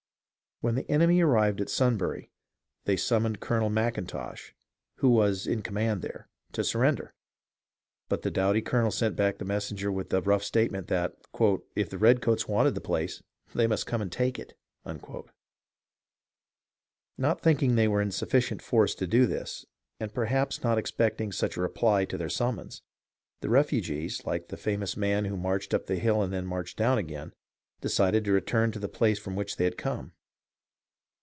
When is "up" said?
25.73-25.87